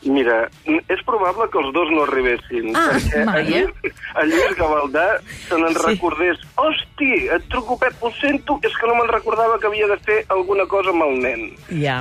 Mira, 0.02 0.48
és 0.64 1.00
probable 1.04 1.44
que 1.52 1.58
els 1.60 1.74
dos 1.76 1.90
no 1.92 2.04
arribessin. 2.06 2.70
Ah, 2.74 2.86
perquè 2.94 3.24
mai, 3.26 3.50
el, 3.52 4.30
Lluís, 4.30 4.54
Gavaldà 4.56 5.06
se 5.46 5.58
n'en 5.60 5.74
Sí. 5.76 5.82
recordés. 5.84 6.38
Hosti, 6.56 7.28
et 7.28 7.44
truco, 7.52 7.76
Pep, 7.78 7.92
ho 8.00 8.10
sento, 8.20 8.58
és 8.64 8.72
que 8.80 8.86
no 8.88 8.94
me'n 8.94 9.08
recordava 9.12 9.58
que 9.60 9.66
havia 9.68 9.86
de 9.88 9.98
fer 9.98 10.24
alguna 10.28 10.64
cosa 10.66 10.88
amb 10.94 11.04
el 11.04 11.18
nen. 11.20 11.44
Ja. 11.82 11.98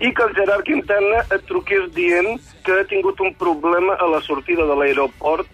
I 0.00 0.12
que 0.12 0.22
el 0.22 0.34
Gerard 0.36 0.64
Quintana 0.64 1.24
et 1.32 1.46
truqués 1.48 1.88
dient 1.94 2.38
que 2.64 2.72
ha 2.76 2.84
tingut 2.84 3.18
un 3.20 3.32
problema 3.40 3.94
a 3.94 4.06
la 4.06 4.20
sortida 4.20 4.66
de 4.68 4.76
l'aeroport 4.76 5.46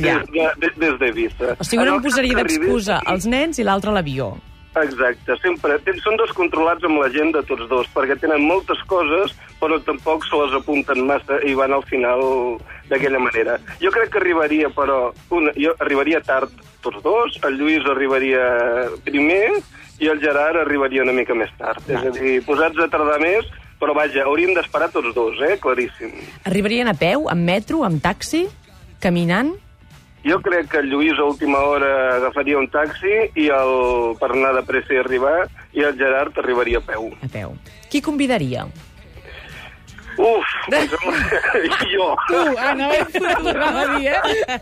Ja. 0.00 0.18
des, 0.18 0.26
de, 0.32 0.48
des, 0.64 0.78
des 0.78 0.98
d'Eivissa. 0.98 1.56
O 1.60 1.64
sigui, 1.64 1.82
un 1.86 1.94
em 1.94 2.02
posaria 2.02 2.34
d'excusa 2.40 3.02
els 3.06 3.26
nens 3.26 3.58
i 3.58 3.62
l'altre 3.68 3.92
l'avió. 3.92 4.32
Exacte, 4.74 5.36
sempre. 5.38 5.76
Són 6.02 6.16
descontrolats 6.18 6.84
amb 6.86 6.98
la 6.98 7.08
gent 7.14 7.30
de 7.36 7.42
tots 7.46 7.68
dos, 7.70 7.88
perquè 7.94 8.16
tenen 8.18 8.42
moltes 8.42 8.80
coses, 8.90 9.34
però 9.60 9.78
tampoc 9.86 10.26
se 10.26 10.38
les 10.40 10.56
apunten 10.58 11.04
massa 11.06 11.38
i 11.46 11.54
van 11.54 11.76
al 11.76 11.84
final 11.86 12.24
d'aquella 12.90 13.22
manera. 13.22 13.58
Jo 13.80 13.92
crec 13.94 14.10
que 14.12 14.20
arribaria, 14.22 14.70
però, 14.74 15.12
una, 15.30 15.54
jo 15.58 15.76
arribaria 15.78 16.20
tard 16.26 16.52
tots 16.84 17.00
dos, 17.06 17.38
el 17.46 17.58
Lluís 17.60 17.86
arribaria 17.88 18.44
primer 19.06 19.60
i 20.02 20.10
el 20.10 20.20
Gerard 20.20 20.58
arribaria 20.60 21.04
una 21.06 21.14
mica 21.16 21.36
més 21.38 21.52
tard. 21.58 21.84
És 21.88 22.02
a 22.02 22.12
dir, 22.12 22.40
posats 22.44 22.82
a 22.82 22.90
tardar 22.92 23.20
més, 23.22 23.46
però 23.80 23.94
vaja, 23.96 24.26
hauríem 24.26 24.54
d'esperar 24.56 24.90
tots 24.92 25.14
dos, 25.14 25.38
eh? 25.44 25.56
Claríssim. 25.62 26.12
Arribarien 26.50 26.90
a 26.90 26.98
peu, 26.98 27.28
amb 27.30 27.46
metro, 27.46 27.84
amb 27.86 28.02
taxi, 28.02 28.48
caminant? 29.04 29.54
Jo 30.24 30.40
crec 30.40 30.70
que 30.72 30.80
el 30.80 30.88
Lluís 30.88 31.18
a 31.18 31.26
última 31.28 31.60
hora 31.68 32.16
agafaria 32.16 32.56
un 32.56 32.70
taxi 32.72 33.12
i 33.36 33.50
el, 33.52 33.74
per 34.20 34.30
anar 34.32 34.54
de 34.56 34.64
pressa 34.64 34.96
i 34.96 35.02
arribar, 35.02 35.36
i 35.76 35.84
el 35.84 35.98
Gerard 36.00 36.38
arribaria 36.40 36.80
a 36.80 36.86
peu. 36.86 37.10
A 37.20 37.28
peu. 37.28 37.52
Qui 37.92 38.00
convidaria? 38.00 38.64
Uf, 40.14 40.46
em 40.72 40.88
sembla... 40.88 41.78
jo. 41.90 42.06
Tu, 42.28 42.40
Anna, 42.62 42.88
t'anava 43.10 43.82
a 43.82 43.98
dir, 43.98 44.12
eh? 44.14 44.56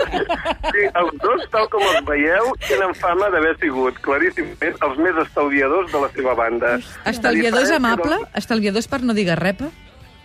Sí, 0.73 0.87
els 0.88 1.14
dos, 1.23 1.45
tal 1.52 1.69
com 1.73 1.85
els 1.90 2.02
veieu, 2.09 2.50
tenen 2.66 2.97
fama 2.99 3.28
d'haver 3.35 3.54
sigut 3.61 4.00
claríssimament 4.04 4.81
els 4.88 5.00
més 5.04 5.23
estalviadors 5.26 5.92
de 5.92 6.02
la 6.07 6.11
seva 6.16 6.35
banda. 6.38 6.75
Estalviadors 7.12 7.75
amable? 7.76 8.23
Estalviadors 8.42 8.88
per 8.88 9.02
no 9.04 9.16
dir 9.16 9.28
garrepa? 9.28 9.71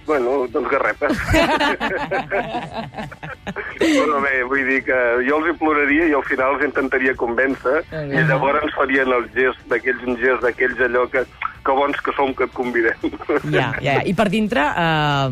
Bueno, 0.08 0.48
doncs 0.48 0.70
garrepes. 0.72 1.12
Però 3.78 4.22
bé, 4.24 4.36
vull 4.48 4.64
dir 4.68 4.80
que 4.88 4.98
jo 5.28 5.38
els 5.42 5.52
hi 5.52 5.56
ploraria 5.60 6.08
i 6.08 6.16
al 6.16 6.24
final 6.28 6.56
els 6.56 6.66
intentaria 6.70 7.14
convèncer 7.20 7.82
i 7.92 8.24
llavors 8.30 8.74
farien 8.78 9.12
el 9.14 9.28
gest 9.36 9.62
d'aquells, 9.72 10.04
un 10.08 10.18
gest 10.22 10.42
d'aquells 10.46 10.80
allò 10.88 11.04
que, 11.12 11.26
que 11.68 11.78
bons 11.82 12.00
que 12.04 12.16
som 12.16 12.34
que 12.34 12.48
et 12.48 12.56
convidem. 12.56 13.00
Ja, 13.52 13.52
ja, 13.52 13.70
ja. 13.84 13.98
I 14.08 14.16
per 14.18 14.30
dintre 14.32 14.64
eh, 14.72 15.30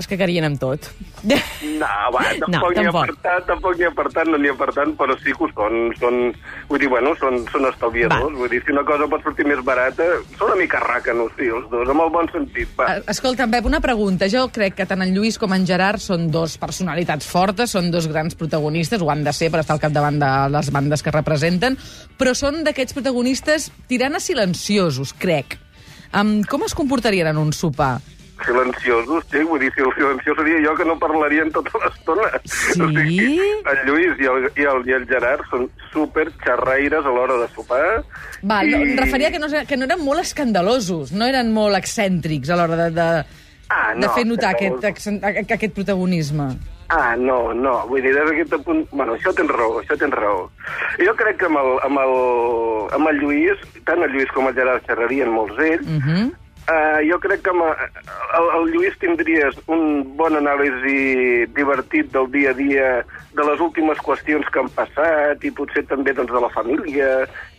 es 0.00 0.08
cagarien 0.10 0.46
amb 0.48 0.58
tot. 0.60 0.88
No, 1.24 1.88
va, 2.14 2.22
tampoc 2.40 2.48
No, 2.50 2.60
ha 2.70 2.74
tampoc. 2.80 3.06
per 3.10 3.16
tant, 3.24 3.44
tampoc 3.50 3.76
n'hi 3.78 3.86
ha 3.88 3.90
per 3.96 4.06
tant, 4.14 4.30
no 4.32 4.38
n'hi 4.40 4.50
ha 4.50 4.56
per 4.58 4.70
tant, 4.76 4.94
però 4.98 5.16
sí 5.20 5.34
que 5.36 5.48
són, 5.54 5.76
són 6.00 6.18
vull 6.70 6.80
dir, 6.80 6.88
bueno, 6.92 7.12
són, 7.20 7.42
són 7.52 7.68
estalviadors, 7.68 8.32
Va. 8.32 8.38
vull 8.42 8.50
dir, 8.52 8.62
si 8.64 8.72
una 8.72 8.84
cosa 8.88 9.08
pot 9.12 9.22
sortir 9.26 9.46
més 9.48 9.62
barata, 9.64 10.06
són 10.38 10.50
una 10.52 10.58
mica 10.62 10.80
ràcanos, 10.82 11.32
sí, 11.38 11.48
els 11.52 11.68
dos, 11.72 11.88
amb 11.92 12.04
el 12.06 12.12
bon 12.14 12.30
sentit, 12.32 12.68
va. 12.78 12.88
Eh, 12.96 13.04
Escolta, 13.12 13.46
Pep, 13.50 13.66
una 13.68 13.80
pregunta. 13.84 14.28
Jo 14.32 14.46
crec 14.52 14.74
que 14.80 14.86
tant 14.88 15.02
en 15.04 15.14
Lluís 15.14 15.38
com 15.38 15.52
en 15.56 15.66
Gerard 15.68 16.00
són 16.02 16.30
dos 16.32 16.56
personalitats 16.60 17.26
fortes, 17.28 17.72
són 17.76 17.90
dos 17.92 18.08
grans 18.10 18.34
protagonistes, 18.38 19.02
ho 19.02 19.10
han 19.12 19.24
de 19.24 19.32
ser 19.36 19.50
per 19.52 19.60
estar 19.60 19.76
al 19.76 19.82
capdavant 19.82 20.18
de 20.20 20.30
les 20.56 20.70
bandes 20.72 21.02
que 21.04 21.12
representen, 21.14 21.76
però 22.18 22.34
són 22.34 22.62
d'aquests 22.64 22.96
protagonistes 22.96 23.70
tirant 23.90 24.16
a 24.16 24.20
silenciosos, 24.20 25.12
crec. 25.18 25.58
Um, 26.14 26.40
com 26.42 26.64
es 26.66 26.74
comportarien 26.74 27.28
en 27.30 27.38
un 27.38 27.52
sopar? 27.54 28.00
Silenciosos, 28.46 29.24
sí, 29.30 29.42
vull 29.44 29.60
dir, 29.60 29.70
si 29.74 29.82
el 29.84 29.92
silenciós 29.94 30.36
seria 30.38 30.60
jo 30.64 30.74
que 30.78 30.84
no 30.88 30.98
parlarien 30.98 31.50
tota 31.52 31.78
l'estona. 31.84 32.28
Sí? 32.44 32.80
O 32.80 32.88
sigui, 32.88 33.40
el 33.72 33.82
Lluís 33.86 34.18
i 34.22 34.28
el, 34.30 34.48
i 34.56 34.66
el, 34.72 34.80
i 34.88 34.92
el 34.96 35.06
Gerard 35.10 35.44
són 35.50 35.68
super 35.92 36.26
xerraires 36.44 37.04
a 37.04 37.12
l'hora 37.14 37.36
de 37.42 37.48
sopar. 37.54 38.02
Va, 38.42 38.62
i- 38.64 38.74
em 38.74 38.96
referia 38.98 39.30
que 39.30 39.38
no, 39.38 39.46
que 39.68 39.76
no 39.76 39.84
eren 39.88 40.02
molt 40.04 40.20
escandalosos, 40.24 41.12
no 41.12 41.26
eren 41.28 41.52
molt 41.52 41.76
excèntrics 41.76 42.50
a 42.50 42.56
l'hora 42.56 42.76
de, 42.86 42.90
de, 42.96 43.08
Ah, 43.70 43.92
de 43.94 44.00
no, 44.02 44.12
fer 44.16 44.24
notar 44.26 44.56
no. 44.60 44.78
aquest, 44.90 45.24
aquest 45.54 45.74
protagonisme. 45.74 46.48
Ah, 46.90 47.14
no, 47.14 47.52
no. 47.54 47.86
Vull 47.86 48.02
dir, 48.02 48.10
des 48.16 48.24
d'aquest 48.26 48.64
punt... 48.66 48.80
Bueno, 48.90 49.14
això 49.14 49.30
tens 49.32 49.46
raó, 49.54 49.76
això 49.78 49.94
tens 49.96 50.10
raó. 50.18 50.48
Jo 50.98 51.12
crec 51.14 51.36
que 51.38 51.46
amb 51.46 51.60
el, 51.60 51.68
amb 51.86 52.00
el, 52.02 52.14
amb 52.98 53.06
el 53.12 53.20
Lluís, 53.22 53.62
tant 53.86 54.02
el 54.02 54.10
Lluís 54.10 54.32
com 54.34 54.48
el 54.50 54.56
Gerard 54.58 54.82
xerrarien 54.90 55.30
molts 55.30 55.54
ells, 55.62 55.86
Uh 55.86 56.00
-huh. 56.02 56.24
Uh, 56.68 57.00
jo 57.08 57.16
crec 57.18 57.40
que 57.42 57.50
el, 57.50 58.46
el 58.54 58.68
Lluís 58.70 58.94
tindries 59.02 59.56
un 59.66 60.04
bon 60.18 60.36
anàlisi 60.38 61.46
divertit 61.56 62.12
del 62.14 62.28
dia 62.30 62.52
a 62.52 62.58
dia 62.58 62.90
de 63.34 63.46
les 63.46 63.62
últimes 63.64 63.98
qüestions 64.04 64.46
que 64.52 64.60
han 64.60 64.70
passat 64.76 65.42
i 65.42 65.50
potser 65.56 65.82
també 65.90 66.14
doncs, 66.14 66.30
de 66.30 66.42
la 66.44 66.50
família 66.52 67.08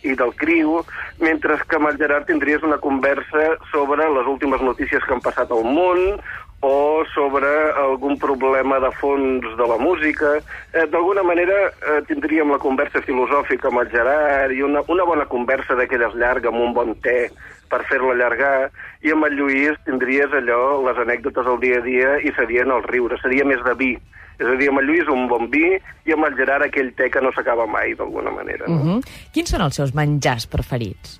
i 0.06 0.14
del 0.18 0.32
criu, 0.38 0.80
mentre 1.20 1.58
que 1.68 1.78
amb 1.78 1.90
el 1.90 1.98
Gerard 2.00 2.28
tindries 2.30 2.64
una 2.64 2.80
conversa 2.80 3.50
sobre 3.72 4.06
les 4.16 4.30
últimes 4.30 4.64
notícies 4.64 5.04
que 5.04 5.16
han 5.16 5.24
passat 5.24 5.52
al 5.52 5.66
món 5.66 6.00
o 6.62 7.02
sobre 7.12 7.48
algun 7.74 8.14
problema 8.22 8.78
de 8.80 8.90
fons 9.00 9.42
de 9.58 9.66
la 9.66 9.78
música. 9.82 10.36
Eh, 10.72 10.86
D'alguna 10.92 11.24
manera 11.26 11.56
eh, 11.68 12.00
tindríem 12.06 12.52
la 12.54 12.60
conversa 12.62 13.02
filosòfica 13.02 13.66
amb 13.68 13.82
el 13.82 13.90
Gerard 13.90 14.54
i 14.54 14.62
una, 14.62 14.84
una 14.86 15.04
bona 15.08 15.26
conversa 15.26 15.74
d'aquelles 15.74 16.14
llarga 16.14 16.52
amb 16.52 16.62
un 16.62 16.72
bon 16.76 16.94
te 17.02 17.32
per 17.72 17.80
fer-la 17.88 18.12
allargar, 18.12 18.68
i 19.00 19.10
amb 19.10 19.24
el 19.24 19.34
Lluís 19.38 19.78
tindries 19.86 20.30
allò, 20.36 20.82
les 20.84 20.98
anècdotes 21.00 21.46
del 21.46 21.58
dia 21.62 21.78
a 21.80 21.84
dia, 21.86 22.10
i 22.20 22.30
serien 22.36 22.70
els 22.70 22.84
riures, 22.90 23.20
seria 23.24 23.46
més 23.48 23.62
de 23.64 23.72
vi. 23.80 23.94
És 24.36 24.44
a 24.46 24.56
dir, 24.60 24.68
amb 24.68 24.82
el 24.82 24.90
Lluís 24.90 25.08
un 25.08 25.24
bon 25.30 25.48
vi, 25.48 25.78
i 26.04 26.12
amb 26.12 26.26
el 26.28 26.36
Gerard 26.36 26.66
aquell 26.66 26.92
te 26.98 27.08
que 27.10 27.22
no 27.24 27.32
s'acaba 27.32 27.64
mai, 27.66 27.94
d'alguna 27.96 28.30
manera. 28.30 28.68
Uh 28.68 28.76
No? 28.76 28.84
-huh. 29.00 29.00
Quins 29.32 29.48
són 29.50 29.62
els 29.62 29.74
seus 29.74 29.94
menjars 29.94 30.46
preferits? 30.46 31.18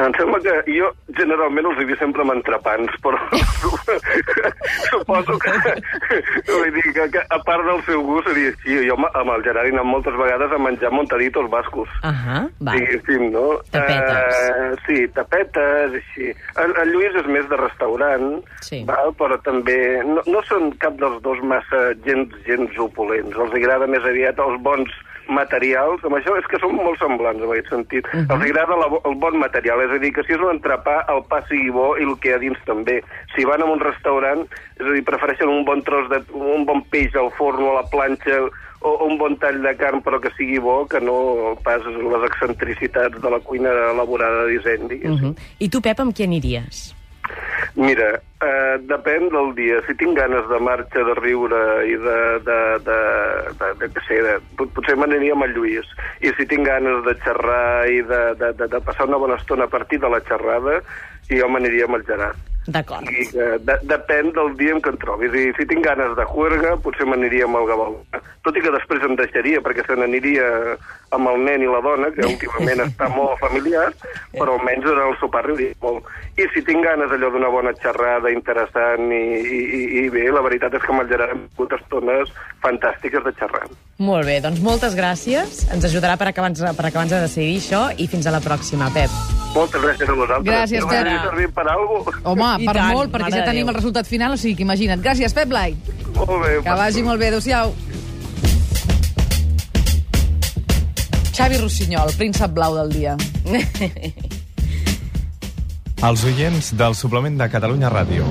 Em 0.00 0.14
sembla 0.16 0.38
que 0.40 0.52
jo 0.72 0.86
generalment 1.18 1.66
els 1.68 1.80
he 1.82 1.84
vist 1.84 2.00
sempre 2.00 2.22
amb 2.24 2.32
entrepans, 2.32 2.92
però 3.04 3.18
suposo 4.90 5.36
que, 5.42 5.52
vull 6.48 6.70
dir 6.76 6.84
que, 6.96 7.04
que 7.14 7.22
a 7.28 7.38
part 7.44 7.64
del 7.66 7.82
seu 7.88 8.02
gust 8.06 8.28
seria 8.30 8.52
així. 8.54 8.78
Jo 8.88 8.96
amb- 8.96 9.34
el 9.36 9.44
Gerard 9.46 9.68
he 9.68 9.74
anat 9.74 9.88
moltes 9.88 10.16
vegades 10.18 10.52
a 10.56 10.60
menjar 10.62 10.92
montaditos 10.94 11.50
bascos. 11.52 11.88
Ahà, 12.06 12.42
va. 12.64 12.74
diguéssim, 12.78 13.26
no? 13.34 13.44
Tapetes. 13.74 14.40
Eh, 14.40 14.70
sí, 14.86 14.98
tapetes, 15.16 15.98
així. 16.00 16.30
El, 16.64 16.74
el 16.84 16.94
Lluís 16.94 17.18
és 17.20 17.28
més 17.30 17.48
de 17.50 17.60
restaurant, 17.60 18.30
Sí. 18.64 18.82
val? 18.88 19.12
però 19.20 19.36
també 19.44 19.76
no, 20.06 20.22
no 20.30 20.40
són 20.48 20.70
cap 20.80 20.94
dels 21.00 21.20
dos 21.24 21.40
massa 21.44 21.90
gens, 22.06 22.32
gens 22.46 22.78
opulents. 22.80 23.36
Els 23.36 23.54
agrada 23.58 23.88
més 23.90 24.04
aviat 24.06 24.38
els 24.40 24.60
bons 24.64 24.90
materials, 25.30 26.02
amb 26.04 26.16
això 26.18 26.36
és 26.38 26.46
que 26.50 26.58
són 26.60 26.74
molt 26.76 26.98
semblants 26.98 27.42
en 27.42 27.50
aquest 27.50 27.68
sentit. 27.70 28.06
Uh 28.06 28.20
-huh. 28.20 28.34
Els 28.34 28.44
agrada 28.44 28.76
la, 28.76 28.88
el 29.04 29.14
bon 29.16 29.38
material, 29.38 29.80
és 29.82 29.90
a 29.90 29.98
dir, 29.98 30.12
que 30.12 30.22
si 30.24 30.32
és 30.32 30.40
un 30.40 30.50
entrepà, 30.56 31.04
el 31.08 31.22
pa 31.28 31.40
sigui 31.48 31.70
bo 31.70 31.96
i 31.98 32.02
el 32.02 32.18
que 32.20 32.28
hi 32.28 32.32
ha 32.32 32.38
dins 32.38 32.58
també. 32.66 33.02
Si 33.34 33.44
van 33.44 33.62
a 33.62 33.64
un 33.64 33.80
restaurant, 33.80 34.40
és 34.80 34.86
a 34.86 34.92
dir, 34.92 35.04
prefereixen 35.04 35.48
un 35.48 35.64
bon 35.64 35.82
tros 35.82 36.08
de... 36.10 36.22
un 36.34 36.64
bon 36.66 36.82
peix 36.90 37.14
al 37.14 37.30
forn 37.38 37.62
o 37.62 37.70
a 37.70 37.82
la 37.82 37.88
planxa 37.90 38.42
o, 38.82 38.88
o 38.88 39.04
un 39.06 39.18
bon 39.18 39.36
tall 39.38 39.62
de 39.62 39.76
carn 39.76 40.00
però 40.02 40.20
que 40.20 40.30
sigui 40.36 40.58
bo, 40.58 40.86
que 40.86 41.00
no 41.00 41.56
pas 41.64 41.82
les 41.84 42.24
excentricitats 42.30 43.20
de 43.20 43.30
la 43.30 43.40
cuina 43.40 43.70
elaborada 43.92 44.46
disseny, 44.46 44.82
Uh 44.84 44.88
diguéssim. 44.88 45.32
-huh. 45.34 45.36
I 45.58 45.68
tu, 45.68 45.80
Pep, 45.80 46.00
amb 46.00 46.14
qui 46.14 46.22
aniries? 46.24 46.94
Mira, 47.76 48.18
Uh, 48.40 48.78
depèn 48.88 49.26
del 49.28 49.50
dia. 49.52 49.82
Si 49.84 49.92
tinc 50.00 50.16
ganes 50.16 50.46
de 50.48 50.58
marxa, 50.64 51.02
de 51.04 51.12
riure 51.18 51.58
i 51.84 51.92
de... 52.00 52.14
de, 52.46 52.54
de, 52.86 53.00
de, 53.58 53.68
de, 53.82 53.88
de, 53.92 54.04
sé, 54.06 54.16
de 54.24 54.38
pot- 54.56 54.70
potser 54.78 54.94
m'aniria 54.96 55.34
amb 55.36 55.44
el 55.44 55.52
Lluís. 55.52 55.90
I 56.24 56.32
si 56.38 56.46
tinc 56.48 56.64
ganes 56.64 57.02
de 57.04 57.12
xerrar 57.20 57.84
i 57.92 58.00
de, 58.00 58.22
de, 58.40 58.48
de, 58.56 58.70
de 58.72 58.80
passar 58.86 59.10
una 59.10 59.20
bona 59.20 59.36
estona 59.36 59.68
a 59.68 59.72
partir 59.74 60.00
de 60.00 60.08
la 60.08 60.22
xerrada, 60.24 60.78
jo 61.38 61.48
m'aniria 61.48 61.86
amb 61.86 62.00
el 62.00 62.06
Gerard. 62.08 62.50
D'acord. 62.68 63.08
I, 63.08 63.24
uh, 63.34 63.56
de, 63.64 63.76
depèn 63.88 64.34
del 64.36 64.52
dia 64.58 64.74
en 64.76 64.82
què 64.84 64.92
em 64.92 64.98
trobi. 65.00 65.30
Si, 65.32 65.46
si 65.56 65.66
tinc 65.70 65.84
ganes 65.86 66.12
de 66.18 66.26
juerga, 66.28 66.74
potser 66.84 67.06
m'aniria 67.08 67.46
amb 67.48 67.56
el 67.56 67.66
Gabal. 67.70 67.96
Tot 68.44 68.56
i 68.56 68.62
que 68.62 68.72
després 68.74 69.04
em 69.06 69.16
deixaria, 69.18 69.62
perquè 69.64 69.84
se 69.86 69.96
n'aniria 69.96 70.76
amb 71.16 71.32
el 71.32 71.40
nen 71.46 71.64
i 71.64 71.70
la 71.70 71.80
dona, 71.84 72.12
que 72.14 72.28
últimament 72.28 72.84
està 72.86 73.08
molt 73.14 73.40
familiar, 73.40 73.88
però 74.36 74.58
almenys 74.58 74.92
en 74.92 75.02
el 75.08 75.16
sopar 75.22 75.46
riuria 75.48 75.74
molt. 75.82 76.06
I 76.36 76.46
si 76.52 76.62
tinc 76.68 76.84
ganes 76.84 77.12
allò 77.16 77.32
d'una 77.32 77.50
bona 77.52 77.74
xerrada 77.80 78.32
interessant 78.32 79.08
i, 79.08 79.24
i, 79.40 79.60
i, 79.64 79.82
i 80.04 80.06
bé, 80.12 80.28
la 80.28 80.44
veritat 80.44 80.76
és 80.76 80.84
que 80.84 80.94
amb 80.94 81.06
el 81.06 81.12
Gerard 81.12 81.36
hem 81.36 81.44
tingut 81.48 81.76
estones 81.80 82.32
fantàstiques 82.62 83.24
de 83.24 83.34
xerrar. 83.40 83.66
Molt 84.04 84.28
bé, 84.28 84.40
doncs 84.44 84.60
moltes 84.64 84.96
gràcies. 84.96 85.64
Ens 85.72 85.88
ajudarà 85.88 86.20
per 86.20 86.30
acabar-nos 86.30 86.76
per 86.76 86.90
acabar 86.90 87.08
de 87.08 87.24
decidir 87.24 87.60
això 87.60 87.86
i 87.96 88.08
fins 88.08 88.28
a 88.28 88.36
la 88.36 88.44
pròxima, 88.44 88.92
Pep. 88.92 89.39
Moltes 89.54 89.82
gràcies 89.82 90.08
a 90.08 90.12
vosaltres. 90.14 90.46
Gràcies, 90.46 90.80
no 90.80 90.86
m'hauria 90.86 91.10
Pere. 91.10 91.20
servit 91.26 91.50
per 91.54 91.64
alguna 91.68 92.04
cosa. 92.04 92.18
Home, 92.30 92.50
I 92.62 92.66
per 92.68 92.74
tant, 92.76 92.92
molt, 92.94 93.10
perquè 93.10 93.30
ja 93.34 93.44
tenim 93.44 93.64
Déu. 93.66 93.72
el 93.72 93.76
resultat 93.80 94.06
final, 94.06 94.32
o 94.32 94.36
sigui 94.38 94.54
que 94.56 94.62
imagina't. 94.62 95.02
Gràcies, 95.02 95.34
Pep 95.34 95.48
Blai. 95.50 95.74
Molt 96.14 96.30
bé. 96.44 96.52
Que 96.62 96.70
vagi 96.78 97.02
molt 97.02 97.18
bé, 97.18 97.26
adéu-siau. 97.32 97.74
Xavi 101.34 101.56
Rossinyol, 101.56 102.12
príncep 102.18 102.50
blau 102.54 102.74
del 102.76 102.90
dia. 102.94 103.16
Els 106.08 106.24
oients 106.24 106.70
del 106.76 106.94
suplement 106.94 107.36
de 107.36 107.48
Catalunya 107.52 107.90
Ràdio, 107.92 108.24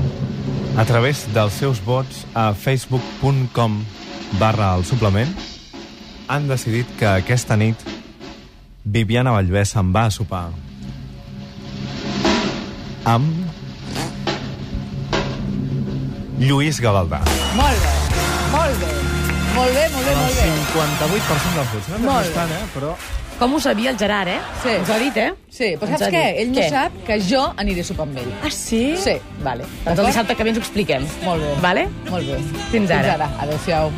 a 0.77 0.85
través 0.89 1.27
dels 1.35 1.53
seus 1.53 1.81
vots 1.85 2.23
a 2.33 2.53
facebook.com 2.53 3.83
barra 4.39 4.71
el 4.77 4.85
suplement, 4.85 5.29
han 6.29 6.47
decidit 6.49 6.87
que 6.97 7.05
aquesta 7.05 7.55
nit 7.57 7.75
Viviana 8.85 9.31
Vallvé 9.35 9.65
se'n 9.65 9.93
va 9.93 10.05
a 10.07 10.11
sopar 10.13 10.47
amb 13.09 13.25
Lluís 16.39 16.79
Gavaldà. 16.79 17.19
Molt 17.57 17.81
bé, 17.83 17.93
molt 18.53 18.83
bé. 18.83 18.91
Molt 19.55 19.73
bé, 19.75 19.85
molt 19.91 20.05
bé, 20.05 20.11
El 20.11 20.19
molt 20.19 20.35
bé. 20.37 20.43
58% 20.73 21.55
dels 21.57 21.71
vots. 21.73 21.89
No 21.89 21.97
Molt 22.05 22.29
és 22.29 22.35
tant, 22.37 22.53
eh? 22.53 22.67
Però... 22.75 22.93
Com 23.39 23.53
ho 23.55 23.59
sabia 23.63 23.91
el 23.93 23.97
Gerard, 23.99 24.27
eh? 24.27 24.39
Sí. 24.63 24.71
Ens 24.75 24.89
ho 24.89 24.93
ha 24.93 24.99
dit, 24.99 25.17
eh? 25.17 25.29
Sí, 25.49 25.69
però 25.79 25.89
saps 25.95 26.11
què? 26.13 26.23
Ell 26.41 26.49
no 26.51 26.59
Què? 26.59 26.69
sap 26.71 26.95
que 27.07 27.17
jo 27.23 27.43
aniré 27.63 27.83
a 27.85 27.87
sopar 27.87 28.05
amb 28.07 28.19
ell. 28.19 28.31
Ah, 28.43 28.51
sí? 28.51 28.81
Sí. 28.99 29.15
Vale. 29.43 29.67
Doncs 29.85 29.99
el 30.03 30.09
dissabte 30.11 30.35
que 30.35 30.43
ve 30.47 30.53
ens 30.53 30.59
ho 30.59 30.63
expliquem. 30.65 31.07
Molt 31.23 31.43
bé. 31.43 31.53
Vale? 31.63 31.85
Molt 32.11 32.27
bé. 32.27 32.39
Fins 32.71 32.91
ara. 32.91 33.03
Fins 33.03 33.13
ara. 33.15 33.29
Adéu-siau. 33.47 33.93